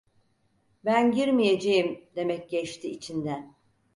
"Ben 0.85 1.11
girmeyeceğim!" 1.11 2.05
demek 2.15 2.49
geçti 2.49 2.91
içinden. 2.91 3.55